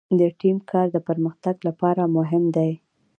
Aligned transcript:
د 0.19 0.21
ټیم 0.39 0.57
کار 0.71 0.87
د 0.91 0.97
پرمختګ 1.07 1.55
لپاره 1.67 2.03
مهم 2.17 2.43
دی. 2.55 2.71